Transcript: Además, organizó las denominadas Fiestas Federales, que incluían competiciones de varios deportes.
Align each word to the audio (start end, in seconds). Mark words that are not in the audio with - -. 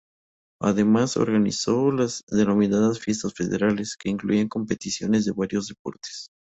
Además, 0.59 1.15
organizó 1.15 1.91
las 1.91 2.23
denominadas 2.27 2.97
Fiestas 2.99 3.35
Federales, 3.35 3.95
que 3.95 4.09
incluían 4.09 4.47
competiciones 4.49 5.25
de 5.25 5.31
varios 5.33 5.67
deportes. 5.67 6.29